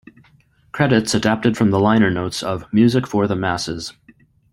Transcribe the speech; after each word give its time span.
Credits 0.71 1.13
adapted 1.13 1.55
from 1.55 1.69
the 1.69 1.79
liner 1.79 2.09
notes 2.09 2.41
of 2.41 2.65
"Music 2.73 3.05
for 3.05 3.27
the 3.27 3.35
Masses". 3.35 3.93